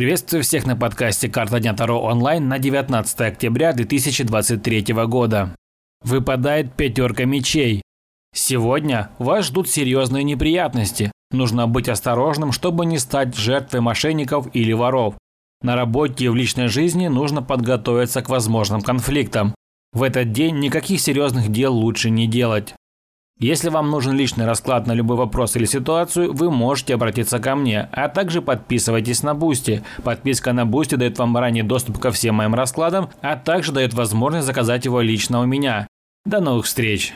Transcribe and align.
Приветствую 0.00 0.42
всех 0.42 0.64
на 0.64 0.76
подкасте 0.76 1.28
«Карта 1.28 1.60
дня 1.60 1.74
Таро 1.74 2.00
online» 2.00 2.48
на 2.48 2.58
19 2.58 3.20
октября 3.20 3.74
2023 3.74 4.94
года. 5.06 5.54
Выпадает 6.02 6.72
пятерка 6.72 7.26
мечей. 7.26 7.82
Сегодня 8.34 9.10
вас 9.18 9.48
ждут 9.48 9.68
серьезные 9.68 10.24
неприятности. 10.24 11.12
Нужно 11.30 11.68
быть 11.68 11.90
осторожным, 11.90 12.50
чтобы 12.50 12.86
не 12.86 12.96
стать 12.96 13.36
жертвой 13.36 13.82
мошенников 13.82 14.48
или 14.54 14.72
воров. 14.72 15.16
На 15.60 15.76
работе 15.76 16.24
и 16.24 16.28
в 16.28 16.34
личной 16.34 16.68
жизни 16.68 17.08
нужно 17.08 17.42
подготовиться 17.42 18.22
к 18.22 18.30
возможным 18.30 18.80
конфликтам. 18.80 19.54
В 19.92 20.02
этот 20.02 20.32
день 20.32 20.60
никаких 20.60 20.98
серьезных 20.98 21.52
дел 21.52 21.74
лучше 21.74 22.08
не 22.08 22.26
делать. 22.26 22.74
Если 23.40 23.70
вам 23.70 23.90
нужен 23.90 24.18
личный 24.18 24.44
расклад 24.44 24.86
на 24.86 24.92
любой 24.92 25.16
вопрос 25.16 25.56
или 25.56 25.64
ситуацию, 25.64 26.30
вы 26.34 26.50
можете 26.50 26.92
обратиться 26.92 27.38
ко 27.38 27.54
мне, 27.54 27.88
а 27.90 28.08
также 28.08 28.42
подписывайтесь 28.42 29.22
на 29.22 29.34
Бусти. 29.34 29.82
Подписка 30.04 30.52
на 30.52 30.66
Бусти 30.66 30.96
дает 30.96 31.18
вам 31.18 31.34
ранний 31.34 31.62
доступ 31.62 31.98
ко 31.98 32.10
всем 32.10 32.34
моим 32.34 32.54
раскладам, 32.54 33.08
а 33.22 33.36
также 33.36 33.72
дает 33.72 33.94
возможность 33.94 34.46
заказать 34.46 34.84
его 34.84 35.00
лично 35.00 35.40
у 35.40 35.46
меня. 35.46 35.86
До 36.26 36.40
новых 36.40 36.66
встреч! 36.66 37.14